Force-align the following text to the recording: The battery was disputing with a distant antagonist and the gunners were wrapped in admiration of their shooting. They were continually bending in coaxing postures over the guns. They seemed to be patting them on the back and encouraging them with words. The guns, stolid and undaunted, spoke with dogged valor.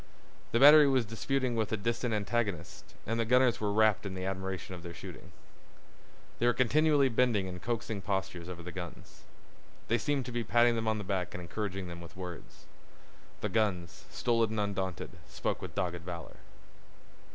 The 0.51 0.59
battery 0.59 0.87
was 0.87 1.05
disputing 1.05 1.55
with 1.55 1.71
a 1.71 1.77
distant 1.77 2.11
antagonist 2.11 2.95
and 3.05 3.19
the 3.19 3.23
gunners 3.23 3.61
were 3.61 3.71
wrapped 3.71 4.03
in 4.03 4.17
admiration 4.17 4.73
of 4.73 4.81
their 4.81 4.95
shooting. 4.95 5.31
They 6.39 6.47
were 6.47 6.53
continually 6.55 7.07
bending 7.07 7.45
in 7.45 7.59
coaxing 7.59 8.01
postures 8.01 8.49
over 8.49 8.63
the 8.63 8.71
guns. 8.71 9.25
They 9.89 9.99
seemed 9.99 10.25
to 10.25 10.31
be 10.31 10.43
patting 10.43 10.73
them 10.75 10.87
on 10.87 10.97
the 10.97 11.03
back 11.03 11.35
and 11.35 11.39
encouraging 11.43 11.87
them 11.87 12.01
with 12.01 12.17
words. 12.17 12.65
The 13.41 13.49
guns, 13.49 14.05
stolid 14.09 14.49
and 14.49 14.59
undaunted, 14.59 15.11
spoke 15.27 15.61
with 15.61 15.75
dogged 15.75 16.01
valor. 16.01 16.37